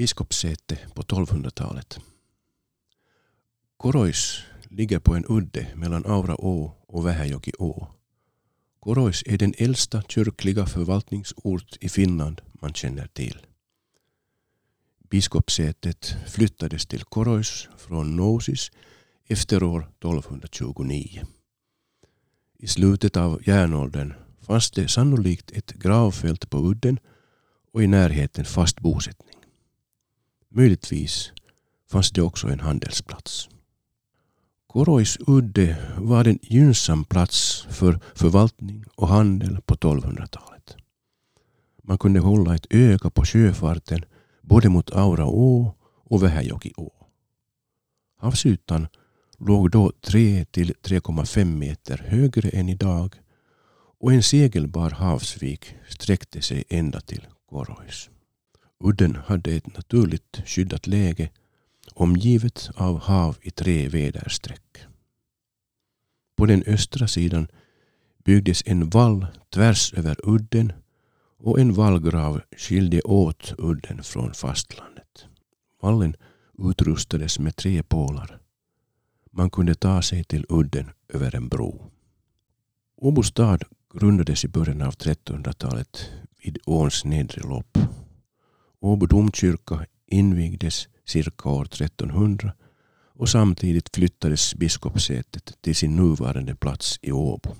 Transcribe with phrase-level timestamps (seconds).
[0.00, 2.00] biskopssäte på 1200-talet.
[3.76, 7.86] Korois ligger på en udde mellan Auraå och Vähäjoki-å.
[8.80, 13.46] Korois är den äldsta kyrkliga förvaltningsort i Finland man känner till.
[15.10, 18.70] Biskopssätet flyttades till Korois från Nousis
[19.28, 21.26] efter år 1229.
[22.58, 26.98] I slutet av järnåldern fanns det sannolikt ett gravfält på udden
[27.72, 29.39] och i närheten fast bosättning.
[30.50, 31.32] Möjligtvis
[31.90, 33.48] fanns det också en handelsplats.
[34.66, 40.76] Korois udde var en gynnsam plats för förvaltning och handel på 1200-talet.
[41.82, 44.04] Man kunde hålla ett öga på sjöfarten
[44.42, 46.90] både mot Auraå och Vähäjokiå.
[48.18, 48.88] Havsytan
[49.38, 53.14] låg då 3 till 3,5 meter högre än idag
[54.00, 58.10] och en segelbar havsvik sträckte sig ända till Korois.
[58.84, 61.30] Udden hade ett naturligt skyddat läge
[61.94, 64.86] omgivet av hav i tre väderstreck.
[66.36, 67.48] På den östra sidan
[68.24, 70.72] byggdes en vall tvärs över udden
[71.38, 75.26] och en vallgrav skilde åt udden från fastlandet.
[75.82, 76.16] Vallen
[76.58, 78.38] utrustades med tre pålar.
[79.32, 81.90] Man kunde ta sig till udden över en bro.
[82.96, 86.10] Åbo stad grundades i början av 1300-talet
[86.42, 87.78] vid åns nedre lopp.
[88.80, 92.52] Åbo domkyrka invigdes cirka år 1300
[93.14, 97.56] och samtidigt flyttades biskopssätet till sin nuvarande plats i Åbo.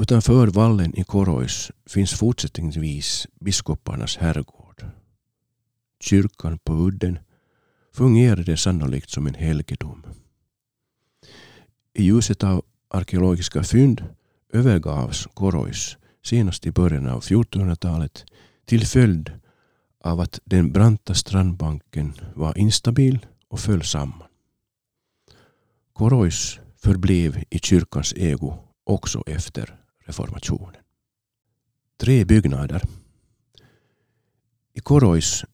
[0.00, 4.84] Utanför vallen i Korois finns fortsättningsvis biskoparnas herrgård.
[6.00, 7.18] Kyrkan på udden
[7.92, 10.06] fungerade sannolikt som en helgedom.
[11.94, 14.04] I ljuset av arkeologiska fynd
[14.52, 18.24] övergavs Korois senast i början av 1400-talet
[18.64, 19.32] till följd
[20.06, 24.28] av att den branta strandbanken var instabil och föll samman.
[25.92, 30.82] Korois förblev i kyrkans ägo också efter reformationen.
[32.00, 32.82] Tre byggnader.
[34.74, 35.44] I Korois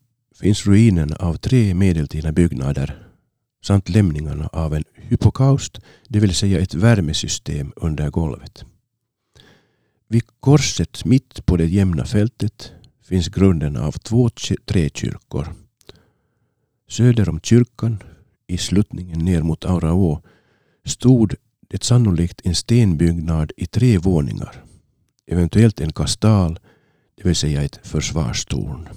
[0.41, 3.09] finns ruinen av tre medeltida byggnader
[3.65, 8.65] samt lämningarna av en hypokaust, det vill säga ett värmesystem under golvet.
[10.09, 12.73] Vid korset mitt på det jämna fältet
[13.05, 14.31] finns grunden av två
[14.65, 15.55] träkyrkor.
[16.89, 18.03] Söder om kyrkan,
[18.47, 20.23] i sluttningen ner mot Auraå,
[20.85, 21.35] stod
[21.69, 24.65] det sannolikt en stenbyggnad i tre våningar.
[25.27, 26.59] Eventuellt en kastal,
[27.15, 28.89] det vill säga ett försvarstorn.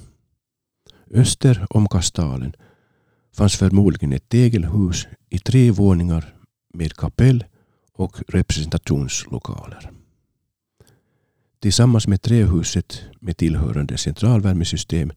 [1.11, 2.53] Öster om kastalen
[3.33, 6.35] fanns förmodligen ett tegelhus i tre våningar
[6.73, 7.43] med kapell
[7.93, 9.91] och representationslokaler.
[11.65, 15.11] Tillsammans med trähuset med tillhörande centralvärmesystem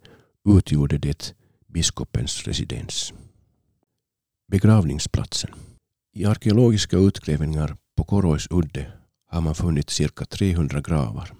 [0.49, 1.35] utgjorde det
[1.67, 3.13] biskopens residens.
[4.51, 5.51] Begravningsplatsen.
[6.15, 8.93] I arkeologiska utgrävningar på Korois udde
[9.27, 11.33] har man funnit cirka 300 gravar.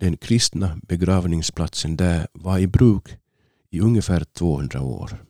[0.00, 3.16] Den kristna begravningsplatsen där var i bruk
[3.70, 5.24] i ungefär 200 år.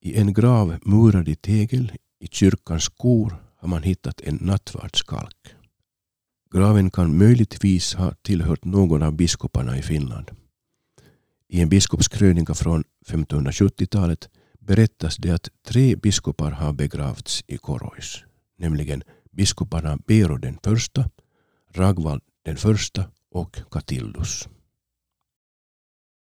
[0.00, 5.54] I en grav murad i tegel i kyrkans kor har man hittat en nattvardskalk.
[6.52, 10.30] Graven kan möjligtvis ha tillhört någon av biskoparna i Finland.
[11.48, 14.28] I en biskopskrönika från 1570-talet
[14.58, 18.24] berättas det att tre biskopar har begravts i Korois,
[18.58, 19.02] nämligen
[19.32, 21.10] biskoparna Bero den första,
[21.74, 24.48] Ragvald den första och Katildus.